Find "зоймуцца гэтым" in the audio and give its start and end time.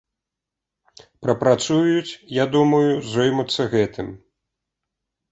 3.11-4.09